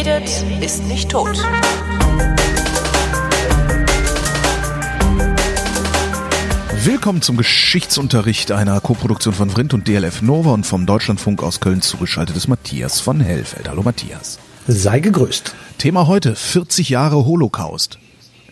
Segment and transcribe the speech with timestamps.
[0.00, 1.36] redet, ist nicht tot.
[6.84, 11.82] Willkommen zum Geschichtsunterricht einer Koproduktion von Vrindt und DLF Nova und vom Deutschlandfunk aus Köln
[11.82, 13.68] zugeschaltet ist Matthias von Hellfeld.
[13.68, 14.38] Hallo Matthias.
[14.66, 15.54] Sei gegrüßt.
[15.76, 17.98] Thema heute, 40 Jahre Holocaust.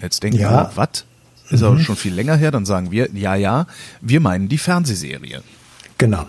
[0.02, 0.50] Jetzt denken Ja.
[0.50, 1.04] wir, was?
[1.48, 3.66] Ist aber schon viel länger her, dann sagen wir, ja, ja,
[4.02, 5.42] wir meinen die Fernsehserie.
[5.98, 6.26] Genau.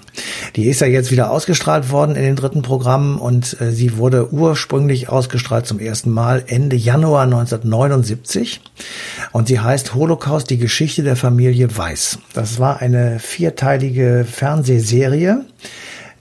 [0.56, 4.34] Die ist ja jetzt wieder ausgestrahlt worden in den dritten Programmen und äh, sie wurde
[4.34, 8.62] ursprünglich ausgestrahlt zum ersten Mal Ende Januar 1979
[9.32, 12.18] und sie heißt Holocaust, die Geschichte der Familie Weiß.
[12.34, 15.46] Das war eine vierteilige Fernsehserie,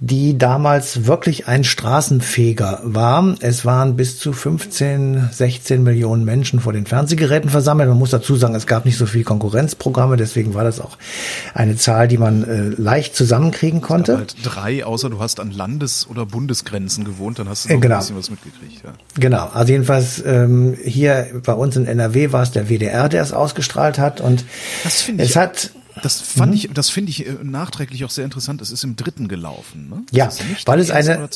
[0.01, 3.35] die damals wirklich ein Straßenfeger war.
[3.41, 7.89] Es waren bis zu 15, 16 Millionen Menschen vor den Fernsehgeräten versammelt.
[7.89, 10.97] Man muss dazu sagen, es gab nicht so viel Konkurrenzprogramme, deswegen war das auch
[11.55, 14.17] eine Zahl, die man äh, leicht zusammenkriegen konnte.
[14.19, 17.81] halt drei, außer du hast an Landes- oder Bundesgrenzen gewohnt, dann hast du Äh, noch
[17.81, 17.95] genau.
[17.97, 18.85] ein bisschen was mitgekriegt.
[18.85, 18.93] Ja.
[19.19, 23.33] Genau, also jedenfalls ähm, hier bei uns in NRW war es der WDR, der es
[23.33, 24.45] ausgestrahlt hat und
[24.85, 25.71] Das finde ich- es hat
[26.03, 28.61] Das fand ich, das finde ich äh, nachträglich auch sehr interessant.
[28.61, 30.03] Es ist im dritten gelaufen, ne?
[30.11, 31.29] Ja, das ist nicht weil es eine-.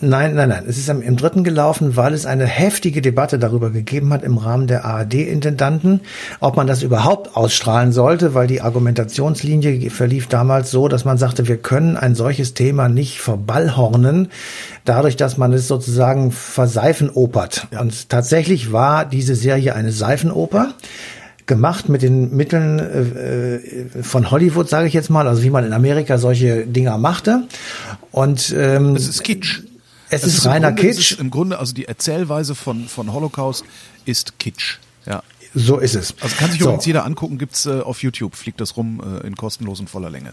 [0.00, 0.64] Nein, nein, nein.
[0.66, 4.38] Es ist im, im dritten gelaufen, weil es eine heftige Debatte darüber gegeben hat im
[4.38, 6.00] Rahmen der ARD-Intendanten,
[6.40, 11.48] ob man das überhaupt ausstrahlen sollte, weil die Argumentationslinie verlief damals so, dass man sagte,
[11.48, 14.28] wir können ein solches Thema nicht verballhornen,
[14.84, 17.68] dadurch, dass man es sozusagen verseifenopert.
[17.78, 20.74] Und tatsächlich war diese Serie eine Seifenoper
[21.54, 25.64] gemacht mit den Mitteln äh, äh, von Hollywood, sage ich jetzt mal, also wie man
[25.64, 27.46] in Amerika solche Dinger machte.
[28.10, 29.60] Und ähm, Es ist Kitsch.
[30.08, 31.12] es Es ist im reiner Grunde, Kitsch.
[31.12, 33.64] Ist Im Grunde, also die Erzählweise von, von Holocaust
[34.04, 34.78] ist Kitsch.
[35.06, 35.22] Ja.
[35.54, 36.14] So ist es.
[36.20, 36.66] Also kann sich so.
[36.66, 40.08] übrigens jeder angucken, gibt's äh, auf YouTube, fliegt das rum äh, in kostenlos und voller
[40.08, 40.32] Länge.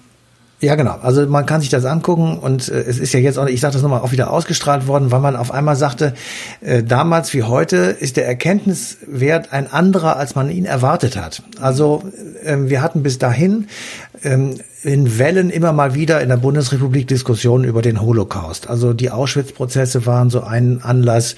[0.62, 0.98] Ja, genau.
[1.02, 3.74] Also man kann sich das angucken und äh, es ist ja jetzt auch, ich sage
[3.74, 6.14] das nochmal, auch wieder ausgestrahlt worden, weil man auf einmal sagte,
[6.60, 11.44] äh, damals wie heute ist der Erkenntniswert ein anderer, als man ihn erwartet hat.
[11.62, 12.04] Also
[12.44, 13.68] ähm, wir hatten bis dahin
[14.24, 18.70] ähm, in Wellen immer mal wieder in der Bundesrepublik Diskussionen über den Holocaust.
[18.70, 21.36] Also die Auschwitz-Prozesse waren so ein Anlass.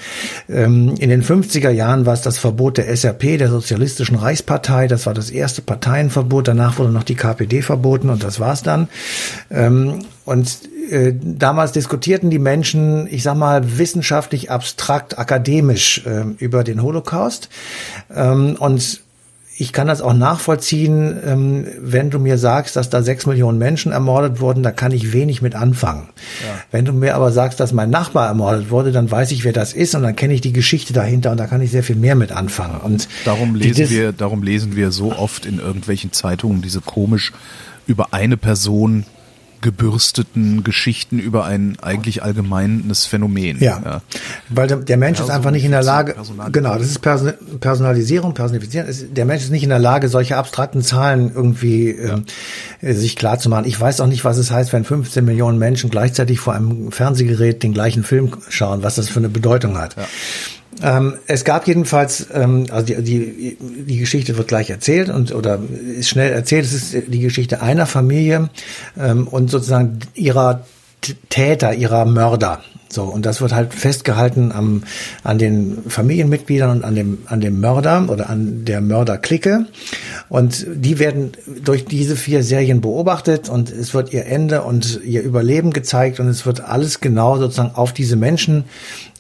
[0.47, 4.87] Ähm, in den 50er Jahren war es das Verbot der SRP, der Sozialistischen Reichspartei.
[4.87, 6.47] Das war das erste Parteienverbot.
[6.47, 8.89] Danach wurde noch die KPD verboten und das war's dann.
[9.49, 10.59] Ähm, und
[10.91, 17.49] äh, damals diskutierten die Menschen, ich sag mal, wissenschaftlich, abstrakt, akademisch äh, über den Holocaust.
[18.13, 19.01] Ähm, und
[19.61, 23.91] ich kann das auch nachvollziehen, ähm, wenn du mir sagst, dass da sechs Millionen Menschen
[23.91, 26.09] ermordet wurden, da kann ich wenig mit anfangen.
[26.71, 29.73] Wenn du mir aber sagst, dass mein Nachbar ermordet wurde, dann weiß ich, wer das
[29.73, 32.15] ist und dann kenne ich die Geschichte dahinter und da kann ich sehr viel mehr
[32.15, 32.81] mit anfangen.
[32.81, 37.31] Und Darum lesen wir, darum lesen wir so oft in irgendwelchen Zeitungen diese komisch
[37.85, 39.05] über eine Person
[39.61, 43.59] gebürsteten Geschichten über ein eigentlich allgemeines Phänomen.
[43.59, 44.01] Ja,
[44.49, 46.15] weil der, der Mensch ist einfach nicht in der Lage,
[46.51, 48.87] genau, das ist Person, Personalisierung, Personifizieren.
[48.87, 52.25] Ist, der Mensch ist nicht in der Lage, solche abstrakten Zahlen irgendwie ähm,
[52.81, 53.65] äh, sich klar zu machen.
[53.65, 57.63] Ich weiß auch nicht, was es heißt, wenn 15 Millionen Menschen gleichzeitig vor einem Fernsehgerät
[57.63, 59.95] den gleichen Film schauen, was das für eine Bedeutung hat.
[60.81, 65.59] Ähm, es gab jedenfalls, ähm, also die, die, die Geschichte wird gleich erzählt und oder
[65.97, 66.65] ist schnell erzählt.
[66.65, 68.49] Es ist die Geschichte einer Familie
[68.97, 70.65] ähm, und sozusagen ihrer
[71.29, 72.61] Täter, ihrer Mörder.
[72.91, 74.83] So, und das wird halt festgehalten am,
[75.23, 79.65] an den Familienmitgliedern und an dem, an dem Mörder oder an der Mörderklicke.
[80.29, 81.31] Und die werden
[81.63, 86.27] durch diese vier Serien beobachtet und es wird ihr Ende und ihr Überleben gezeigt und
[86.27, 88.65] es wird alles genau sozusagen auf diese Menschen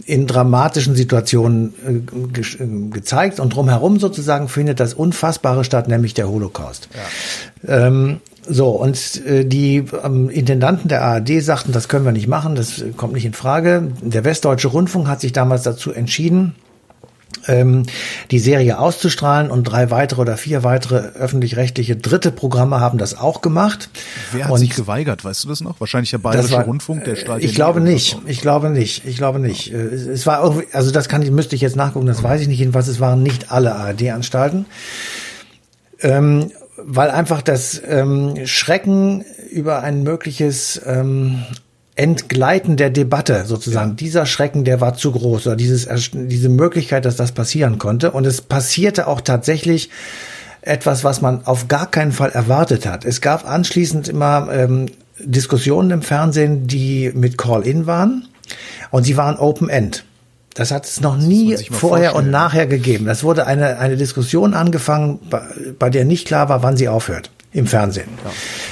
[0.05, 6.13] in dramatischen Situationen äh, ge äh, gezeigt und drumherum sozusagen findet das Unfassbare statt, nämlich
[6.13, 6.89] der Holocaust.
[7.67, 12.55] Ähm, so, und äh, die ähm, Intendanten der ARD sagten, das können wir nicht machen,
[12.55, 13.91] das äh, kommt nicht in Frage.
[14.01, 16.55] Der Westdeutsche Rundfunk hat sich damals dazu entschieden,
[17.47, 17.83] ähm,
[18.29, 23.41] die Serie auszustrahlen und drei weitere oder vier weitere öffentlich-rechtliche dritte Programme haben das auch
[23.41, 23.89] gemacht.
[24.31, 25.79] Wer hat und sich geweigert, weißt du das noch?
[25.79, 28.17] Wahrscheinlich der Bayerische war- Rundfunk, der strahlt Ich ja glaube nicht.
[28.27, 29.05] Ich glaube nicht.
[29.05, 29.71] Ich glaube nicht.
[29.73, 32.59] Äh, Es war also das kann ich, müsste ich jetzt nachgucken, das weiß ich nicht.
[32.59, 34.65] Jedenfalls, es waren nicht alle ARD-Anstalten.
[36.01, 36.51] Ähm,
[36.85, 41.43] weil einfach das ähm, Schrecken über ein mögliches ähm,
[41.95, 43.95] Entgleiten der Debatte sozusagen.
[43.95, 48.11] Dieser Schrecken, der war zu groß oder dieses, diese Möglichkeit, dass das passieren konnte.
[48.11, 49.89] Und es passierte auch tatsächlich
[50.61, 53.03] etwas, was man auf gar keinen Fall erwartet hat.
[53.03, 54.87] Es gab anschließend immer ähm,
[55.19, 58.27] Diskussionen im Fernsehen, die mit Call-in waren
[58.89, 60.05] und sie waren Open-End.
[60.53, 62.31] Das hat es noch nie vorher und vorstellen.
[62.31, 63.05] nachher gegeben.
[63.05, 65.41] Das wurde eine, eine Diskussion angefangen, bei,
[65.79, 68.09] bei der nicht klar war, wann sie aufhört im Fernsehen.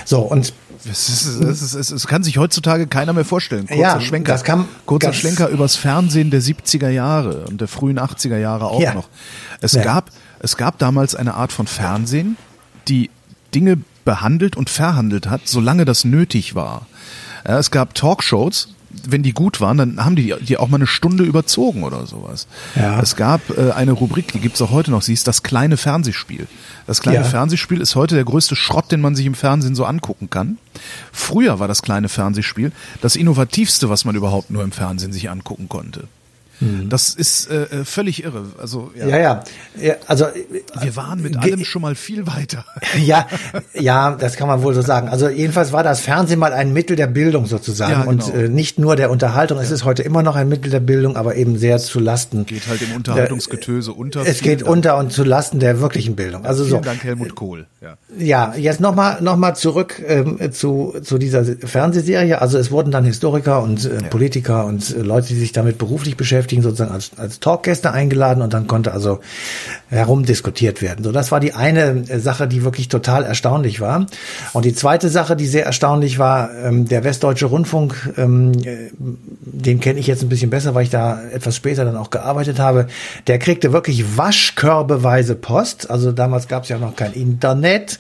[0.05, 0.53] So, und
[0.89, 3.67] Es, ist, es, ist, es, es kann sich heutzutage keiner mehr vorstellen.
[3.67, 7.99] Kurzer ja, Schwenker, das kam, kurzer Schlenker übers Fernsehen der 70er Jahre und der frühen
[7.99, 8.93] 80er Jahre auch ja.
[8.93, 9.09] noch.
[9.61, 9.83] Es ja.
[9.83, 10.09] gab,
[10.39, 12.37] es gab damals eine Art von Fernsehen,
[12.87, 13.09] die
[13.53, 16.87] Dinge behandelt und verhandelt hat, solange das nötig war.
[17.47, 18.69] Ja, es gab Talkshows,
[19.07, 22.47] wenn die gut waren, dann haben die die auch mal eine Stunde überzogen oder sowas.
[22.75, 23.00] Ja.
[23.00, 26.47] Es gab äh, eine Rubrik, die gibt's auch heute noch, sie ist das kleine Fernsehspiel.
[26.88, 27.24] Das kleine ja.
[27.24, 30.57] Fernsehspiel ist heute der größte Schrott, den man sich im Fernsehen so angucken kann.
[31.12, 32.71] Früher war das kleine Fernsehspiel
[33.01, 36.07] das innovativste, was man überhaupt nur im Fernsehen sich angucken konnte.
[36.59, 36.89] Mhm.
[36.89, 38.45] Das ist äh, äh, völlig irre.
[38.61, 39.07] Also ja.
[39.07, 39.44] ja, ja.
[39.79, 40.25] ja also
[40.81, 42.65] wir waren mit allem schon mal viel weiter.
[43.00, 43.27] Ja,
[43.73, 45.09] ja, das kann man wohl so sagen.
[45.09, 48.09] Also jedenfalls war das Fernsehen mal ein Mittel der Bildung sozusagen ja, genau.
[48.09, 49.57] und äh, nicht nur der Unterhaltung.
[49.59, 52.45] Es ist heute immer noch ein Mittel der Bildung, aber eben sehr zu Lasten.
[52.45, 54.25] Geht halt im Unterhaltungsgetöse unter.
[54.25, 54.71] Es geht Dank.
[54.71, 56.45] unter und zu Lasten der wirklichen Bildung.
[56.45, 56.83] Also Vielen so.
[56.83, 57.67] Dank Helmut Kohl.
[57.81, 62.41] Ja, ja jetzt nochmal noch mal zurück ähm, zu zu dieser Fernsehserie.
[62.41, 66.17] Also es wurden dann Historiker und äh, Politiker und äh, Leute, die sich damit beruflich
[66.17, 69.19] beschäftigen beschäftigen, sozusagen als, als Talkgäste eingeladen und dann konnte also
[69.90, 71.04] herumdiskutiert werden.
[71.04, 74.06] So, das war die eine äh, Sache, die wirklich total erstaunlich war.
[74.54, 78.90] Und die zweite Sache, die sehr erstaunlich war, ähm, der Westdeutsche Rundfunk, ähm, äh,
[79.42, 82.60] den kenne ich jetzt ein bisschen besser, weil ich da etwas später dann auch gearbeitet
[82.60, 82.88] habe,
[83.28, 85.90] der kriegte wirklich waschkörbeweise Post.
[85.90, 88.00] Also damals gab es ja noch kein Internet,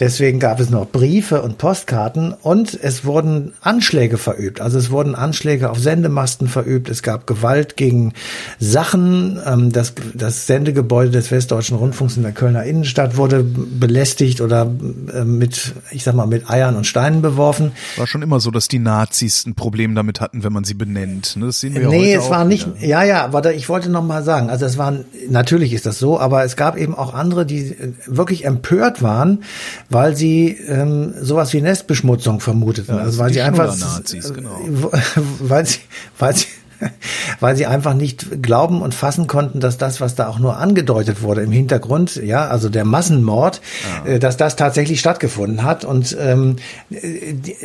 [0.00, 4.60] deswegen gab es noch Briefe und Postkarten und es wurden Anschläge verübt.
[4.60, 8.12] Also es wurden Anschläge auf Sendemasten verübt, es gab Gewalt gegen gegen
[8.58, 9.38] Sachen.
[9.46, 14.68] Ähm, das, das Sendegebäude des Westdeutschen Rundfunks in der Kölner Innenstadt wurde belästigt oder
[15.14, 17.72] äh, mit, ich sag mal, mit Eiern und Steinen beworfen.
[17.96, 21.36] War schon immer so, dass die Nazis ein Problem damit hatten, wenn man sie benennt.
[21.36, 21.46] Ne?
[21.46, 24.50] Das sehen wir nee, es war nicht, ja, ja, aber ich wollte noch mal sagen,
[24.50, 27.92] also es waren, natürlich ist das so, aber es gab eben auch andere, die äh,
[28.06, 29.44] wirklich empört waren,
[29.90, 32.96] weil sie ähm, sowas wie Nestbeschmutzung vermuteten.
[32.96, 34.58] Ja, also weil sie einfach, Nazis, genau.
[35.38, 35.78] weil sie,
[36.18, 36.46] weil sie
[37.40, 41.22] weil sie einfach nicht glauben und fassen konnten, dass das, was da auch nur angedeutet
[41.22, 43.60] wurde im Hintergrund, ja, also der Massenmord,
[44.04, 44.12] ja.
[44.12, 45.84] äh, dass das tatsächlich stattgefunden hat.
[45.84, 46.56] Und ähm,
[46.90, 47.56] die,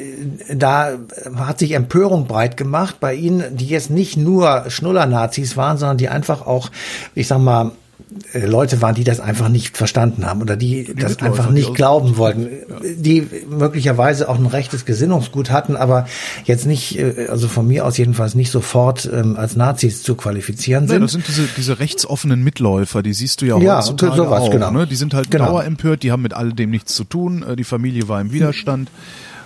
[0.53, 0.91] da
[1.35, 6.09] hat sich Empörung breit gemacht bei ihnen, die jetzt nicht nur Schnuller-Nazis waren, sondern die
[6.09, 6.69] einfach auch,
[7.15, 7.69] ich sag mal, äh,
[8.33, 12.17] Leute waren, die das einfach nicht verstanden haben oder die, die das einfach nicht glauben
[12.17, 12.75] wollten, ja.
[12.95, 16.05] die möglicherweise auch ein rechtes Gesinnungsgut hatten, aber
[16.43, 20.87] jetzt nicht, äh, also von mir aus jedenfalls nicht sofort ähm, als Nazis zu qualifizieren
[20.87, 20.95] sind.
[20.95, 24.51] Ja, das sind diese, diese rechtsoffenen Mitläufer, die siehst du ja, ja heutzutage sowas, auch.
[24.51, 24.71] Genau.
[24.71, 24.87] Ne?
[24.87, 25.45] Die sind halt genau.
[25.45, 28.89] dauerempört, die haben mit all dem nichts zu tun, äh, die Familie war im Widerstand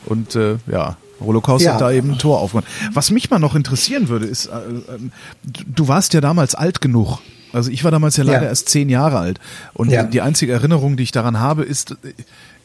[0.06, 1.74] und äh, ja, Holocaust ja.
[1.74, 2.68] hat da eben ein Tor aufgemacht.
[2.94, 5.00] Was mich mal noch interessieren würde, ist, äh, äh,
[5.44, 7.20] du warst ja damals alt genug,
[7.56, 8.50] also ich war damals ja leider ja.
[8.50, 9.40] erst zehn Jahre alt.
[9.74, 10.04] Und ja.
[10.04, 11.96] die einzige Erinnerung, die ich daran habe, ist,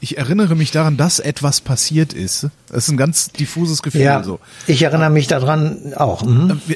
[0.00, 2.48] ich erinnere mich daran, dass etwas passiert ist.
[2.68, 4.00] Das ist ein ganz diffuses Gefühl.
[4.00, 4.40] Ja, so.
[4.66, 6.24] Ich erinnere mich daran auch.
[6.24, 6.60] Mhm.
[6.68, 6.74] Äh,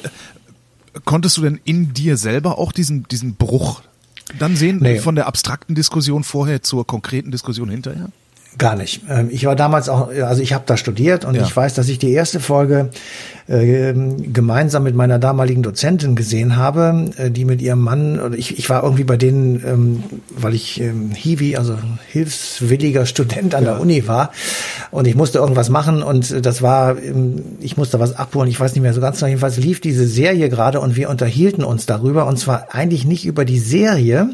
[1.04, 3.82] konntest du denn in dir selber auch diesen, diesen Bruch
[4.38, 5.00] dann sehen, nee.
[5.00, 8.08] von der abstrakten Diskussion vorher zur konkreten Diskussion hinterher?
[8.56, 9.02] Gar nicht.
[9.10, 11.42] Ähm, ich war damals auch, also ich habe da studiert und ja.
[11.42, 12.90] ich weiß, dass ich die erste Folge
[13.48, 18.56] äh, gemeinsam mit meiner damaligen Dozentin gesehen habe, äh, die mit ihrem Mann, oder ich,
[18.56, 21.76] ich war irgendwie bei denen, ähm, weil ich ähm, Hiwi, also
[22.12, 23.72] hilfswilliger Student an ja.
[23.72, 24.30] der Uni war
[24.92, 28.72] und ich musste irgendwas machen und das war, ähm, ich musste was abholen, ich weiß
[28.74, 32.26] nicht mehr so ganz genau, jedenfalls lief diese Serie gerade und wir unterhielten uns darüber
[32.26, 34.30] und zwar eigentlich nicht über die Serie,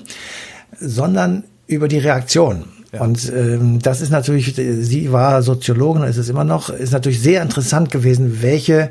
[0.78, 2.64] sondern über die Reaktion.
[2.98, 7.40] Und ähm, das ist natürlich, sie war Soziologin, ist es immer noch, ist natürlich sehr
[7.40, 8.90] interessant gewesen, welche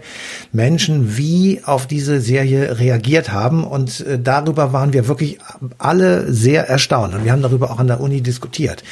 [0.53, 3.65] Menschen wie auf diese Serie reagiert haben.
[3.65, 5.39] Und äh, darüber waren wir wirklich
[5.77, 7.13] alle sehr erstaunt.
[7.13, 8.84] Und wir haben darüber auch an der Uni diskutiert.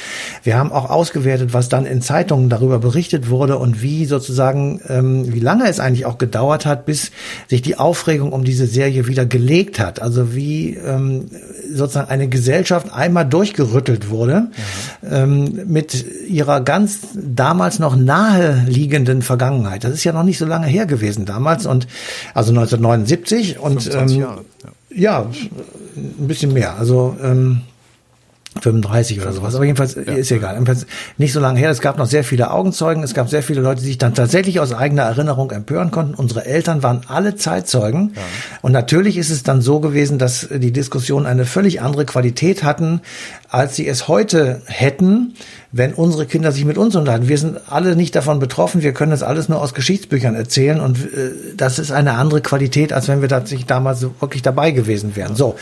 [0.42, 5.32] Wir haben auch ausgewertet, was dann in Zeitungen darüber berichtet wurde und wie sozusagen, ähm,
[5.32, 7.12] wie lange es eigentlich auch gedauert hat, bis
[7.48, 10.02] sich die Aufregung um diese Serie wieder gelegt hat.
[10.02, 11.30] Also wie ähm,
[11.78, 14.40] sozusagen eine Gesellschaft einmal durchgerüttelt wurde.
[14.40, 19.84] Mhm ähm, mit ihrer ganz damals noch nahe liegenden Vergangenheit.
[19.84, 21.86] Das ist ja noch nicht so lange her gewesen damals und
[22.34, 24.38] also 1979 und ähm, ja.
[24.90, 25.26] ja.
[25.96, 26.76] ein bisschen mehr.
[26.78, 27.62] Also ähm,
[28.60, 29.54] 35 oder sowas.
[29.54, 30.02] Aber jedenfalls ja.
[30.02, 30.54] ist egal.
[30.54, 30.86] Jedenfalls
[31.16, 31.70] nicht so lange her.
[31.70, 33.02] Es gab noch sehr viele Augenzeugen.
[33.02, 36.14] Es gab sehr viele Leute, die sich dann tatsächlich aus eigener Erinnerung empören konnten.
[36.14, 38.12] Unsere Eltern waren alle Zeitzeugen.
[38.14, 38.22] Ja.
[38.62, 43.00] Und natürlich ist es dann so gewesen, dass die Diskussionen eine völlig andere Qualität hatten,
[43.48, 45.34] als sie es heute hätten,
[45.70, 47.28] wenn unsere Kinder sich mit uns unterhalten.
[47.28, 50.98] Wir sind alle nicht davon betroffen, wir können das alles nur aus Geschichtsbüchern erzählen und
[50.98, 55.36] äh, das ist eine andere Qualität, als wenn wir tatsächlich damals wirklich dabei gewesen wären.
[55.36, 55.56] So,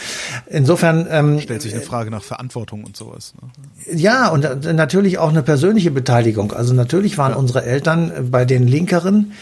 [0.48, 3.34] insofern ähm, stellt sich eine Frage nach Verantwortung und sowas.
[3.40, 3.98] Ne?
[3.98, 6.52] Ja, und äh, natürlich auch eine persönliche Beteiligung.
[6.52, 7.38] Also natürlich waren ja.
[7.38, 9.32] unsere Eltern bei den linkeren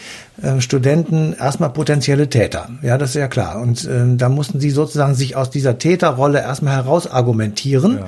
[0.41, 2.69] äh, Studenten erstmal potenzielle Täter.
[2.81, 3.61] Ja, das ist ja klar.
[3.61, 8.05] Und äh, da mussten sie sozusagen sich aus dieser Täterrolle erstmal herausargumentieren, ja.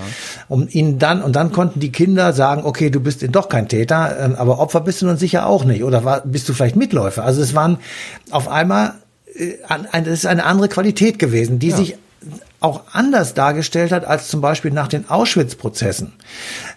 [0.49, 4.17] um ihnen dann, und dann konnten die Kinder sagen, okay, du bist doch kein Täter,
[4.19, 5.83] äh, aber Opfer bist du nun sicher auch nicht.
[5.83, 7.23] Oder war, bist du vielleicht Mitläufer?
[7.23, 7.77] Also es waren
[8.29, 8.93] auf einmal,
[9.33, 11.77] äh, ein, das ist eine andere Qualität gewesen, die ja.
[11.77, 11.97] sich
[12.59, 16.13] auch anders dargestellt hat als zum Beispiel nach den Auschwitz-Prozessen,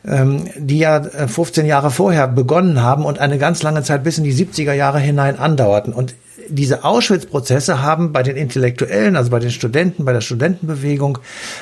[0.06, 4.18] ähm, die ja 15 äh, Jahre vorher begonnen haben und eine ganz lange Zeit bis
[4.18, 5.92] in die 70er Jahre hinein andauerten.
[5.94, 6.14] Und
[6.49, 11.18] diese Auschwitz-Prozesse haben bei den Intellektuellen, also bei den Studenten, bei der Studentenbewegung,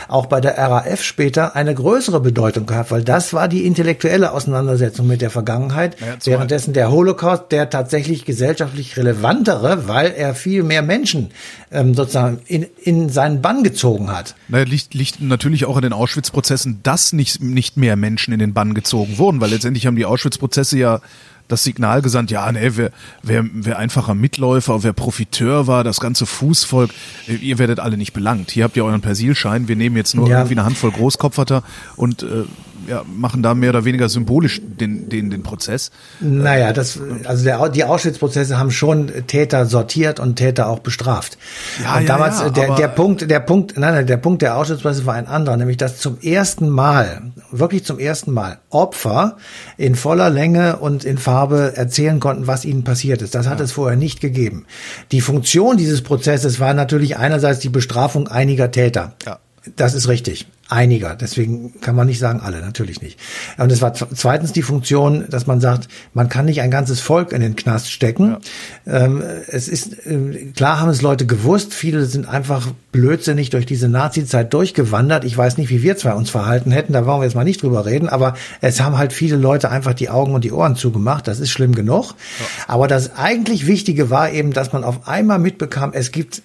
[0.08, 5.06] auch bei der RAF später eine größere Bedeutung gehabt, weil das war die intellektuelle Auseinandersetzung
[5.06, 10.82] mit der Vergangenheit, naja, währenddessen der Holocaust der tatsächlich gesellschaftlich relevantere, weil er viel mehr
[10.82, 11.30] Menschen
[11.70, 14.34] ähm, sozusagen in, in seinen Bann gezogen hat.
[14.48, 18.54] Naja, liegt, liegt natürlich auch in den Auschwitz-Prozessen, dass nicht, nicht mehr Menschen in den
[18.54, 21.00] Bann gezogen wurden, weil letztendlich haben die Auschwitz-Prozesse ja
[21.48, 22.90] das Signal gesandt, ja, nee, wer,
[23.22, 26.90] wer, wer einfacher Mitläufer, wer Profiteur war, das ganze Fußvolk,
[27.26, 28.50] ihr werdet alle nicht belangt.
[28.50, 30.38] Hier habt ihr euren Persilschein, wir nehmen jetzt nur ja.
[30.38, 31.62] irgendwie eine Handvoll Großkopferter
[31.96, 32.44] und äh,
[32.88, 35.90] ja, machen da mehr oder weniger symbolisch den, den, den Prozess.
[36.20, 41.38] Naja, das, also der, die Auschwitz-Prozesse haben schon Täter sortiert und Täter auch bestraft.
[41.82, 45.06] Ja, und damals, ja, der, der Punkt, der Punkt, nein, nein, der Punkt der Auschwitz-Prozesse
[45.06, 49.36] war ein anderer, nämlich dass zum ersten Mal, wirklich zum ersten Mal, Opfer
[49.76, 53.34] in voller Länge und in Farbe erzählen konnten, was ihnen passiert ist.
[53.34, 53.64] Das hat ja.
[53.64, 54.66] es vorher nicht gegeben.
[55.12, 59.14] Die Funktion dieses Prozesses war natürlich einerseits die Bestrafung einiger Täter.
[59.26, 59.38] Ja.
[59.76, 60.46] Das ist richtig.
[60.70, 61.16] Einiger.
[61.16, 63.18] Deswegen kann man nicht sagen alle, natürlich nicht.
[63.56, 67.32] Und es war zweitens die Funktion, dass man sagt, man kann nicht ein ganzes Volk
[67.32, 68.36] in den Knast stecken.
[68.84, 69.04] Ja.
[69.04, 71.72] Ähm, es ist, äh, klar haben es Leute gewusst.
[71.72, 75.24] Viele sind einfach blödsinnig durch diese Nazi-Zeit durchgewandert.
[75.24, 76.92] Ich weiß nicht, wie wir zwei uns verhalten hätten.
[76.92, 78.10] Da wollen wir jetzt mal nicht drüber reden.
[78.10, 81.28] Aber es haben halt viele Leute einfach die Augen und die Ohren zugemacht.
[81.28, 82.10] Das ist schlimm genug.
[82.10, 82.46] Ja.
[82.66, 86.42] Aber das eigentlich Wichtige war eben, dass man auf einmal mitbekam, es gibt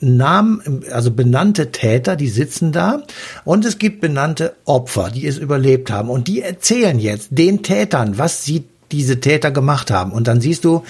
[0.00, 3.02] Namen, also benannte Täter, die sitzen da
[3.44, 8.18] und es gibt benannte Opfer, die es überlebt haben und die erzählen jetzt den Tätern,
[8.18, 10.12] was sie diese Täter gemacht haben.
[10.12, 10.84] Und dann siehst du,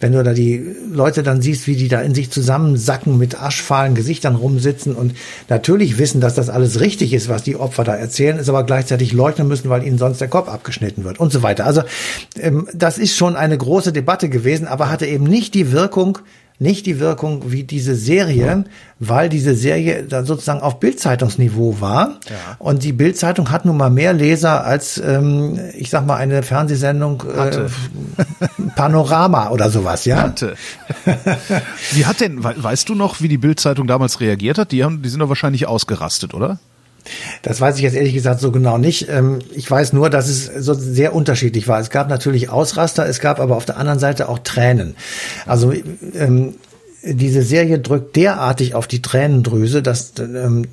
[0.00, 3.94] wenn du da die Leute dann siehst, wie die da in sich zusammensacken, mit aschfahlen
[3.94, 5.14] Gesichtern rumsitzen und
[5.48, 9.12] natürlich wissen, dass das alles richtig ist, was die Opfer da erzählen, ist aber gleichzeitig
[9.12, 11.64] leugnen müssen, weil ihnen sonst der Kopf abgeschnitten wird und so weiter.
[11.64, 11.82] Also
[12.38, 16.18] ähm, das ist schon eine große Debatte gewesen, aber hatte eben nicht die Wirkung,
[16.58, 18.64] nicht die Wirkung wie diese Serie,
[18.98, 22.18] weil diese Serie dann sozusagen auf Bildzeitungsniveau war.
[22.28, 22.56] Ja.
[22.58, 27.22] Und die Bildzeitung hat nun mal mehr Leser als, ähm, ich sag mal, eine Fernsehsendung
[27.22, 27.66] äh,
[28.76, 30.22] Panorama oder sowas, ja.
[30.22, 30.56] Hatte.
[31.92, 34.72] wie hat denn, weißt du noch, wie die Bildzeitung damals reagiert hat?
[34.72, 36.58] Die haben, die sind doch wahrscheinlich ausgerastet, oder?
[37.42, 39.08] Das weiß ich jetzt ehrlich gesagt so genau nicht.
[39.08, 41.80] Ähm, ich weiß nur, dass es so sehr unterschiedlich war.
[41.80, 44.96] Es gab natürlich Ausraster, es gab aber auf der anderen Seite auch Tränen.
[45.46, 45.72] Also
[46.14, 46.54] ähm,
[47.02, 50.66] diese Serie drückt derartig auf die Tränendrüse, dass ähm,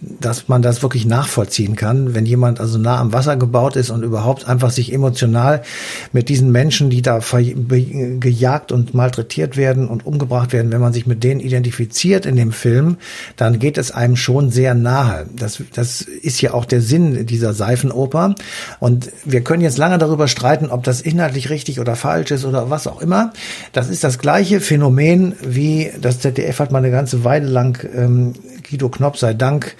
[0.00, 4.02] dass man das wirklich nachvollziehen kann, wenn jemand also nah am Wasser gebaut ist und
[4.02, 5.62] überhaupt einfach sich emotional
[6.12, 11.06] mit diesen Menschen, die da gejagt und malträtiert werden und umgebracht werden, wenn man sich
[11.06, 12.96] mit denen identifiziert in dem Film,
[13.36, 15.26] dann geht es einem schon sehr nahe.
[15.34, 18.34] Das, das ist ja auch der Sinn dieser Seifenoper.
[18.80, 22.70] Und wir können jetzt lange darüber streiten, ob das inhaltlich richtig oder falsch ist oder
[22.70, 23.32] was auch immer.
[23.72, 28.34] Das ist das gleiche Phänomen wie das ZDF hat mal eine ganze Weile lang ähm,
[28.68, 29.76] Guido Knopp sei Dank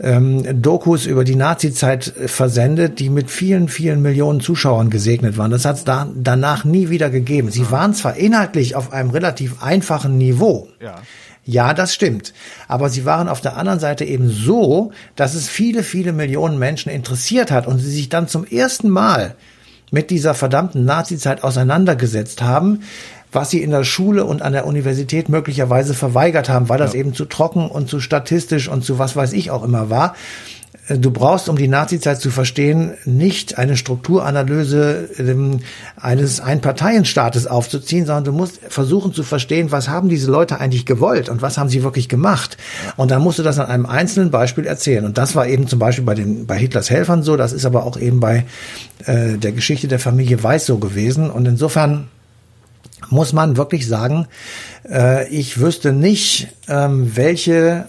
[0.00, 5.50] ähm, Dokus über die Nazi-Zeit äh, versendet, die mit vielen, vielen Millionen Zuschauern gesegnet waren.
[5.50, 7.50] Das hat es da, danach nie wieder gegeben.
[7.50, 10.68] Sie waren zwar inhaltlich auf einem relativ einfachen Niveau.
[10.80, 10.96] Ja.
[11.44, 12.34] Ja, das stimmt.
[12.68, 16.92] Aber sie waren auf der anderen Seite eben so, dass es viele, viele Millionen Menschen
[16.92, 19.34] interessiert hat und sie sich dann zum ersten Mal
[19.90, 22.82] mit dieser verdammten Nazi-Zeit auseinandergesetzt haben,
[23.32, 27.00] was sie in der Schule und an der Universität möglicherweise verweigert haben, weil das ja.
[27.00, 30.14] eben zu trocken und zu statistisch und zu was weiß ich auch immer war.
[30.88, 35.60] Du brauchst, um die Nazizeit zu verstehen, nicht eine Strukturanalyse ähm,
[36.00, 41.28] eines Einparteienstaates aufzuziehen, sondern du musst versuchen zu verstehen, was haben diese Leute eigentlich gewollt
[41.28, 42.56] und was haben sie wirklich gemacht.
[42.96, 45.04] Und dann musst du das an einem einzelnen Beispiel erzählen.
[45.04, 47.36] Und das war eben zum Beispiel bei den bei Hitlers Helfern so.
[47.36, 48.46] Das ist aber auch eben bei
[49.04, 51.28] äh, der Geschichte der Familie Weiß so gewesen.
[51.28, 52.08] Und insofern
[53.10, 54.26] muss man wirklich sagen,
[54.88, 57.88] äh, ich wüsste nicht, ähm, welche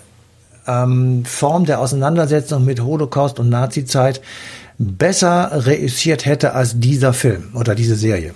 [0.70, 4.22] ähm, Form der Auseinandersetzung mit Holocaust und Nazizeit
[4.78, 8.34] besser reüssiert hätte als dieser Film oder diese Serie.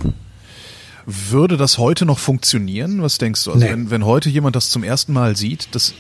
[1.06, 3.02] Würde das heute noch funktionieren?
[3.02, 3.52] Was denkst du?
[3.52, 3.72] Also nee.
[3.72, 5.94] wenn, wenn heute jemand das zum ersten Mal sieht, das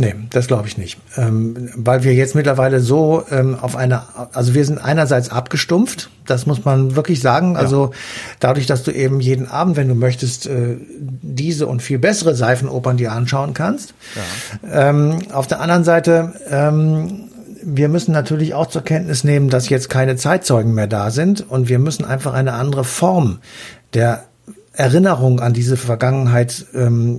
[0.00, 0.98] Nee, das glaube ich nicht.
[1.16, 4.02] Ähm, weil wir jetzt mittlerweile so ähm, auf eine,
[4.32, 7.54] also wir sind einerseits abgestumpft, das muss man wirklich sagen.
[7.54, 7.58] Ja.
[7.58, 7.90] Also
[8.38, 12.96] dadurch, dass du eben jeden Abend, wenn du möchtest, äh, diese und viel bessere Seifenopern
[12.96, 13.94] dir anschauen kannst.
[14.62, 14.90] Ja.
[14.90, 17.24] Ähm, auf der anderen Seite, ähm,
[17.62, 21.68] wir müssen natürlich auch zur Kenntnis nehmen, dass jetzt keine Zeitzeugen mehr da sind und
[21.68, 23.40] wir müssen einfach eine andere Form
[23.94, 24.24] der
[24.78, 27.18] Erinnerung an diese Vergangenheit ähm,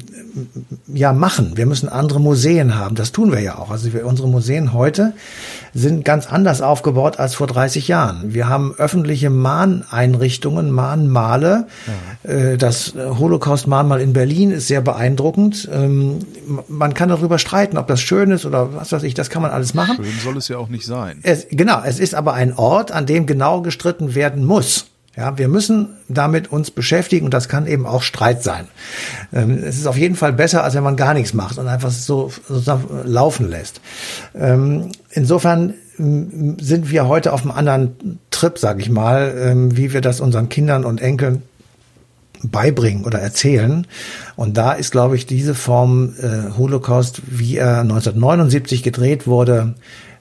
[0.87, 1.51] ja machen.
[1.55, 2.95] Wir müssen andere Museen haben.
[2.95, 3.69] Das tun wir ja auch.
[3.69, 5.11] Also wir, unsere Museen heute
[5.73, 8.33] sind ganz anders aufgebaut als vor 30 Jahren.
[8.33, 11.67] Wir haben öffentliche Mahneinrichtungen, Mahnmale.
[12.23, 12.31] Ja.
[12.31, 15.67] Äh, das Holocaust-Mahnmal in Berlin ist sehr beeindruckend.
[15.69, 16.19] Ähm,
[16.69, 19.15] man kann darüber streiten, ob das schön ist oder was weiß ich.
[19.15, 19.97] Das kann man alles machen.
[19.97, 21.19] Schön soll es ja auch nicht sein.
[21.23, 24.85] Es, genau, es ist aber ein Ort, an dem genau gestritten werden muss.
[25.19, 28.69] Ja, wir müssen damit uns beschäftigen und das kann eben auch Streit sein.
[29.33, 31.91] Ähm, es ist auf jeden Fall besser, als wenn man gar nichts macht und einfach
[31.91, 33.81] so sozusagen laufen lässt.
[34.33, 39.99] Ähm, insofern ähm, sind wir heute auf einem anderen Trip, sage ich mal, wie wir
[39.99, 41.43] das unseren Kindern und Enkeln
[42.41, 43.85] beibringen oder erzählen.
[44.37, 49.75] Und da ist, glaube ich, diese Form äh, Holocaust, wie er 1979 gedreht wurde,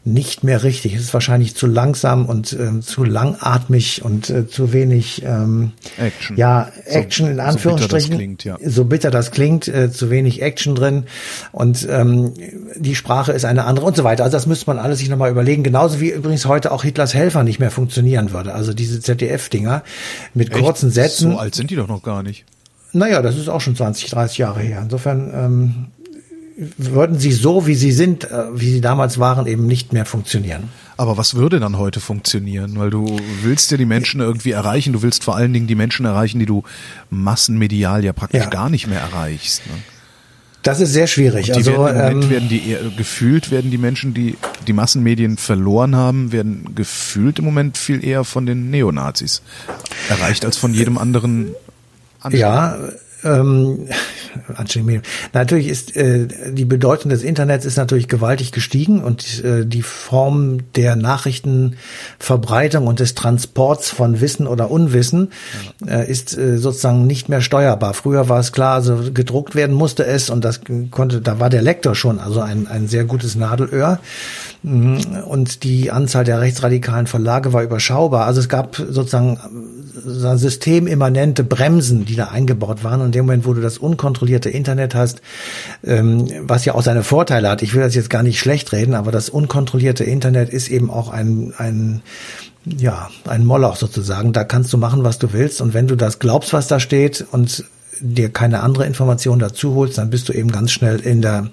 [0.05, 0.95] nicht mehr richtig.
[0.95, 6.37] Es ist wahrscheinlich zu langsam und äh, zu langatmig und äh, zu wenig ähm, Action.
[6.37, 8.09] Ja, Action so, in Anführungsstrichen.
[8.09, 8.59] So bitter das klingt, ja.
[8.65, 11.05] So bitter das klingt, äh, zu wenig Action drin
[11.53, 12.33] und ähm,
[12.77, 14.25] die Sprache ist eine andere und so weiter.
[14.25, 15.63] Also das müsste man alles sich nochmal überlegen.
[15.63, 18.55] Genauso wie übrigens heute auch Hitlers Helfer nicht mehr funktionieren würde.
[18.55, 19.83] Also diese ZDF-Dinger
[20.35, 20.59] mit Echt?
[20.59, 21.33] kurzen Sätzen.
[21.33, 22.45] So alt sind die doch noch gar nicht.
[22.93, 24.81] Naja, das ist auch schon 20, 30 Jahre her.
[24.83, 25.87] Insofern ähm,
[26.77, 30.71] würden sie so, wie sie sind, äh, wie sie damals waren, eben nicht mehr funktionieren.
[30.97, 32.79] Aber was würde dann heute funktionieren?
[32.79, 34.93] Weil du willst ja die Menschen irgendwie erreichen.
[34.93, 36.65] Du willst vor allen Dingen die Menschen erreichen, die du
[37.11, 38.51] massenmedial ja praktisch ja.
[38.51, 39.65] gar nicht mehr erreichst.
[39.67, 39.75] Ne?
[40.63, 41.55] Das ist sehr schwierig.
[41.55, 44.37] Also, werden im Moment ähm, werden die eher, gefühlt werden die Menschen, die
[44.67, 49.43] die Massenmedien verloren haben, werden gefühlt im Moment viel eher von den Neonazis
[50.09, 51.55] erreicht als von jedem anderen.
[52.21, 52.41] anderen.
[52.41, 52.77] Ja,
[53.25, 53.89] ähm,
[55.33, 60.73] natürlich ist äh, die Bedeutung des Internets ist natürlich gewaltig gestiegen und äh, die Form
[60.75, 65.31] der Nachrichtenverbreitung und des Transports von Wissen oder Unwissen
[65.87, 67.95] äh, ist äh, sozusagen nicht mehr steuerbar.
[67.95, 71.63] Früher war es klar, also gedruckt werden musste es und das konnte, da war der
[71.63, 73.99] Lektor schon also ein, ein sehr gutes Nadelöhr
[74.63, 75.01] mhm.
[75.27, 78.27] und die Anzahl der rechtsradikalen Verlage war überschaubar.
[78.27, 79.39] Also es gab sozusagen
[80.05, 83.01] systemimmanente Bremsen, die da eingebaut waren.
[83.01, 85.21] Und in dem Moment, wo du das unkontrollierte Internet hast,
[85.85, 88.95] ähm, was ja auch seine Vorteile hat, ich will das jetzt gar nicht schlecht reden,
[88.95, 92.03] aber das unkontrollierte Internet ist eben auch ein, ein
[92.65, 94.33] ja, ein Moloch sozusagen.
[94.33, 95.61] Da kannst du machen, was du willst.
[95.61, 97.65] Und wenn du das glaubst, was da steht und
[98.01, 101.49] dir keine andere Information dazu holst, dann bist du eben ganz schnell in der,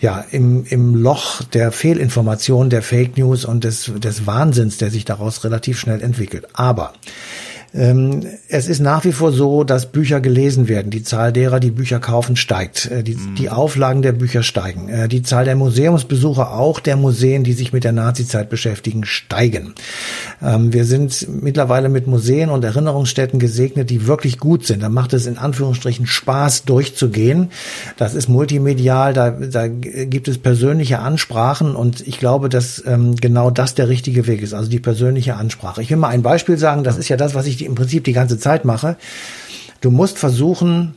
[0.00, 5.04] ja, im, im Loch der Fehlinformation, der Fake News und des, des Wahnsinns, der sich
[5.04, 6.46] daraus relativ schnell entwickelt.
[6.54, 6.92] Aber
[7.74, 10.90] es ist nach wie vor so, dass Bücher gelesen werden.
[10.90, 12.90] Die Zahl derer, die Bücher kaufen, steigt.
[12.90, 13.34] Äh, die, mhm.
[13.36, 14.90] die Auflagen der Bücher steigen.
[14.90, 19.72] Äh, die Zahl der Museumsbesucher, auch der Museen, die sich mit der Nazizeit beschäftigen, steigen.
[20.42, 24.82] Ähm, wir sind mittlerweile mit Museen und Erinnerungsstätten gesegnet, die wirklich gut sind.
[24.82, 27.50] Da macht es in Anführungsstrichen Spaß, durchzugehen.
[27.96, 33.50] Das ist multimedial, da, da gibt es persönliche Ansprachen und ich glaube, dass ähm, genau
[33.50, 35.80] das der richtige Weg ist, also die persönliche Ansprache.
[35.80, 38.12] Ich will mal ein Beispiel sagen, das ist ja das, was ich im Prinzip die
[38.12, 38.96] ganze Zeit mache.
[39.80, 40.94] Du musst versuchen,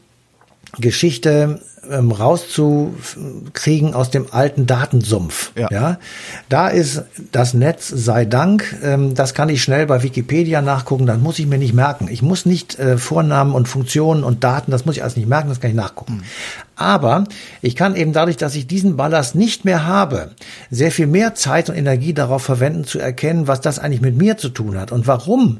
[0.77, 5.51] Geschichte ähm, rauszukriegen aus dem alten Datensumpf.
[5.55, 5.67] Ja.
[5.71, 5.99] ja.
[6.49, 11.19] Da ist das Netz sei Dank, ähm, das kann ich schnell bei Wikipedia nachgucken, das
[11.19, 12.07] muss ich mir nicht merken.
[12.09, 15.49] Ich muss nicht äh, Vornamen und Funktionen und Daten, das muss ich alles nicht merken,
[15.49, 16.17] das kann ich nachgucken.
[16.17, 16.23] Mhm.
[16.75, 17.23] Aber
[17.61, 20.31] ich kann eben dadurch, dass ich diesen Ballast nicht mehr habe,
[20.69, 24.37] sehr viel mehr Zeit und Energie darauf verwenden, zu erkennen, was das eigentlich mit mir
[24.37, 25.59] zu tun hat und warum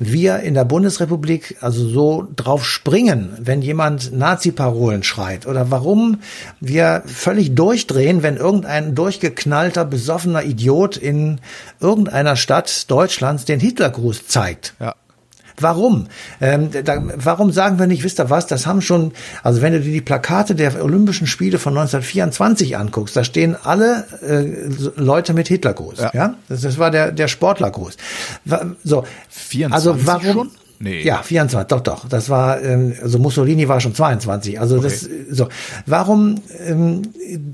[0.00, 6.20] wir in der Bundesrepublik also so drauf springen, wenn jemand Nazi-Parolen schreit oder warum
[6.60, 11.40] wir völlig durchdrehen, wenn irgendein durchgeknallter, besoffener Idiot in
[11.80, 14.74] irgendeiner Stadt Deutschlands den Hitlergruß zeigt.
[14.80, 14.94] Ja.
[15.58, 16.08] Warum?
[16.40, 19.80] Ähm, da, warum sagen wir nicht, wisst ihr was, das haben schon, also wenn du
[19.80, 25.48] dir die Plakate der Olympischen Spiele von 1924 anguckst, da stehen alle äh, Leute mit
[25.48, 25.98] Hitlergruß.
[25.98, 26.10] Ja.
[26.12, 26.34] ja?
[26.48, 27.96] Das, das war der, der Sportlergruß.
[28.84, 30.22] So, 24 also warum?
[30.32, 30.50] Schon?
[30.78, 31.02] Nee.
[31.02, 32.08] Ja, 24, doch, doch.
[32.08, 34.60] Das war, ähm, also Mussolini war schon 22.
[34.60, 34.84] Also okay.
[34.84, 35.48] das, so.
[35.86, 36.36] Warum
[36.66, 37.02] ähm,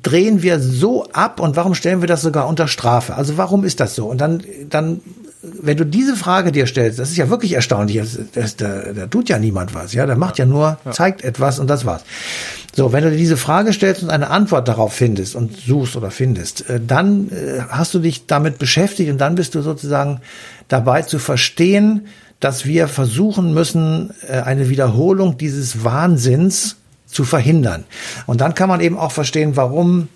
[0.02, 3.14] drehen wir so ab und warum stellen wir das sogar unter Strafe?
[3.14, 4.06] Also warum ist das so?
[4.06, 5.00] Und dann, dann
[5.42, 9.06] wenn du diese Frage dir stellst, das ist ja wirklich erstaunlich, das, das, da, da
[9.06, 10.92] tut ja niemand was, ja, da macht ja, ja nur, ja.
[10.92, 12.04] zeigt etwas und das war's.
[12.74, 16.10] So, wenn du dir diese Frage stellst und eine Antwort darauf findest und suchst oder
[16.10, 20.20] findest, äh, dann äh, hast du dich damit beschäftigt und dann bist du sozusagen
[20.68, 22.06] dabei zu verstehen,
[22.42, 26.76] dass wir versuchen müssen, äh, eine Wiederholung dieses Wahnsinns
[27.06, 27.84] zu verhindern.
[28.26, 30.08] Und dann kann man eben auch verstehen, warum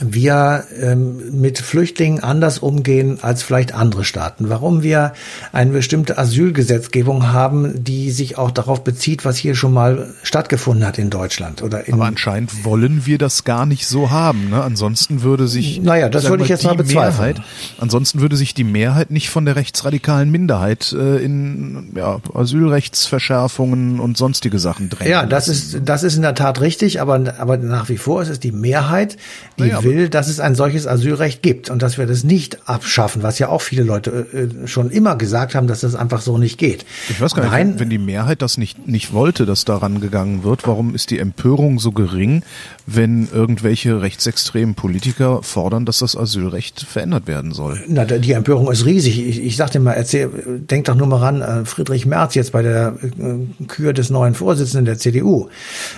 [0.00, 4.48] wir ähm, mit Flüchtlingen anders umgehen als vielleicht andere Staaten.
[4.48, 5.12] Warum wir
[5.52, 10.98] eine bestimmte Asylgesetzgebung haben, die sich auch darauf bezieht, was hier schon mal stattgefunden hat
[10.98, 14.50] in Deutschland oder in Aber anscheinend wollen wir das gar nicht so haben.
[14.50, 14.62] Ne?
[14.62, 17.34] Ansonsten würde sich naja, das würde ich jetzt mal bezweifeln.
[17.34, 17.40] Mehrheit,
[17.78, 24.16] ansonsten würde sich die Mehrheit nicht von der rechtsradikalen Minderheit äh, in ja, Asylrechtsverschärfungen und
[24.16, 25.10] sonstige Sachen drängen.
[25.10, 28.28] Ja, das ist das ist in der Tat richtig, aber aber nach wie vor ist
[28.28, 29.16] es die Mehrheit,
[29.58, 33.22] die naja, will, dass es ein solches Asylrecht gibt und dass wir das nicht abschaffen,
[33.22, 36.58] was ja auch viele Leute äh, schon immer gesagt haben, dass das einfach so nicht
[36.58, 36.84] geht.
[37.08, 40.44] Ich weiß gar Nein, nicht, wenn die Mehrheit das nicht, nicht wollte, dass daran gegangen
[40.44, 42.42] wird, warum ist die Empörung so gering,
[42.86, 47.80] wenn irgendwelche rechtsextremen Politiker fordern, dass das Asylrecht verändert werden soll?
[47.88, 49.26] Na, die Empörung ist riesig.
[49.26, 50.30] Ich, ich sagte mal, erzähl,
[50.70, 54.34] denk doch nur mal ran, äh, Friedrich Merz jetzt bei der äh, Kür des neuen
[54.34, 55.48] Vorsitzenden der CDU,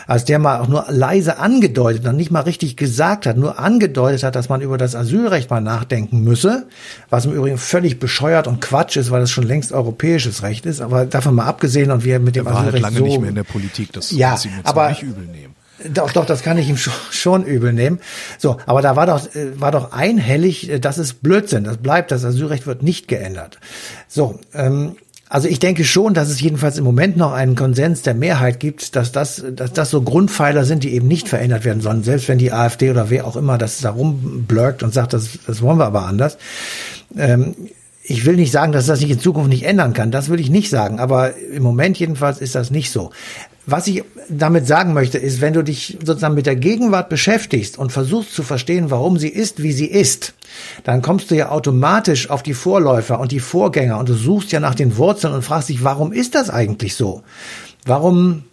[0.07, 3.74] als der mal auch nur leise angedeutet, noch nicht mal richtig gesagt hat, nur angedeutet,
[3.75, 6.67] angedeutet hat, dass man über das Asylrecht mal nachdenken müsse,
[7.11, 10.81] was im Übrigen völlig bescheuert und Quatsch ist, weil es schon längst europäisches Recht ist.
[10.81, 13.31] Aber davon mal abgesehen und wir mit dem war Asylrecht halt lange so, nicht mehr
[13.31, 15.55] in der Politik, das ja, muss ihm jetzt aber, nicht übel nehmen.
[15.93, 17.99] Doch, doch, das kann ich ihm schon, schon übel nehmen.
[18.39, 22.13] So, aber da war doch, äh, war doch einhellig, äh, das ist Blödsinn, das bleibt,
[22.13, 23.59] das Asylrecht wird nicht geändert.
[24.09, 24.97] So, ähm,
[25.29, 28.95] also ich denke schon, dass es jedenfalls im Moment noch einen Konsens der Mehrheit gibt,
[28.95, 32.05] dass das, dass das so Grundpfeiler sind, die eben nicht verändert werden sollen.
[32.05, 35.63] Selbst wenn die AfD oder wer auch immer das da rumblöckt und sagt, das, das
[35.63, 36.37] wollen wir aber anders.
[37.17, 37.55] Ähm,
[38.07, 40.11] ich will nicht sagen, dass das sich in Zukunft nicht ändern kann.
[40.11, 41.01] Das will ich nicht sagen.
[41.01, 43.11] Aber im Moment jedenfalls ist das nicht so.
[43.67, 47.93] Was ich damit sagen möchte, ist, wenn du dich sozusagen mit der Gegenwart beschäftigst und
[47.93, 50.35] versuchst zu verstehen, warum sie ist, wie sie ist,
[50.85, 54.61] dann kommst du ja automatisch auf die Vorläufer und die Vorgänger und du suchst ja
[54.61, 57.23] nach den Wurzeln und fragst dich, warum ist das eigentlich so?
[57.87, 58.45] Warum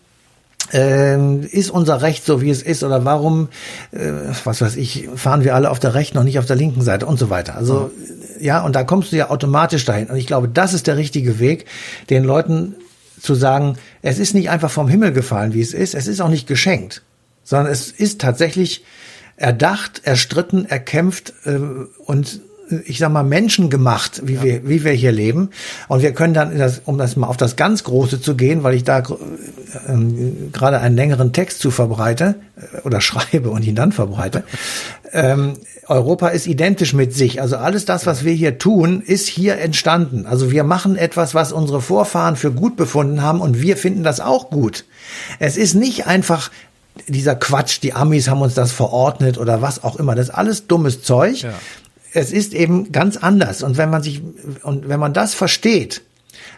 [0.73, 3.49] äh, ist unser Recht so, wie es ist, oder warum,
[3.91, 4.11] äh,
[4.43, 7.05] was weiß ich, fahren wir alle auf der rechten und nicht auf der linken Seite
[7.05, 7.55] und so weiter.
[7.55, 7.91] Also
[8.39, 10.07] ja, und da kommst du ja automatisch dahin.
[10.07, 11.65] Und ich glaube, das ist der richtige Weg,
[12.09, 12.75] den Leuten
[13.21, 16.29] zu sagen, es ist nicht einfach vom Himmel gefallen, wie es ist, es ist auch
[16.29, 17.03] nicht geschenkt,
[17.43, 18.83] sondern es ist tatsächlich
[19.37, 21.57] erdacht, erstritten, erkämpft äh,
[22.05, 22.41] und
[22.85, 24.43] ich sag mal, Menschen gemacht, wie ja.
[24.43, 25.49] wir, wie wir hier leben.
[25.87, 28.73] Und wir können dann, das, um das mal auf das ganz Große zu gehen, weil
[28.75, 29.03] ich da äh,
[30.51, 34.43] gerade einen längeren Text zu verbreite äh, oder schreibe und ihn dann verbreite.
[35.11, 35.53] ähm,
[35.87, 37.41] Europa ist identisch mit sich.
[37.41, 40.25] Also alles das, was wir hier tun, ist hier entstanden.
[40.25, 44.19] Also wir machen etwas, was unsere Vorfahren für gut befunden haben und wir finden das
[44.19, 44.85] auch gut.
[45.39, 46.49] Es ist nicht einfach
[47.07, 50.15] dieser Quatsch, die Amis haben uns das verordnet oder was auch immer.
[50.15, 51.41] Das ist alles dummes Zeug.
[51.41, 51.53] Ja.
[52.13, 53.63] Es ist eben ganz anders.
[53.63, 54.21] Und wenn man sich,
[54.63, 56.01] und wenn man das versteht,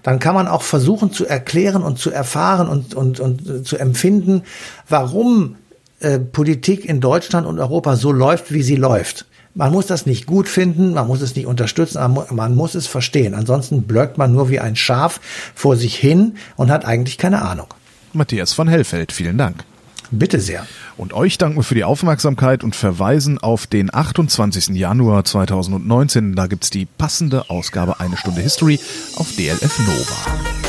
[0.02, 4.44] dann kann man auch versuchen zu erklären und zu erfahren und, und, und zu empfinden,
[4.90, 5.56] warum
[6.00, 9.26] äh, Politik in Deutschland und Europa so läuft, wie sie läuft.
[9.56, 12.00] Man muss das nicht gut finden, man muss es nicht unterstützen,
[12.32, 13.36] man muss es verstehen.
[13.36, 15.22] Ansonsten blöckt man nur wie ein Schaf
[15.54, 17.68] vor sich hin und hat eigentlich keine Ahnung.
[18.14, 19.64] Matthias von Hellfeld, vielen Dank.
[20.12, 20.66] Bitte sehr.
[20.98, 24.70] Und euch danken wir für die Aufmerksamkeit und verweisen auf den 28.
[24.70, 26.36] Januar 2019.
[26.36, 28.80] Da gibt's die passende Ausgabe Eine Stunde History
[29.16, 30.63] auf DLF Nova.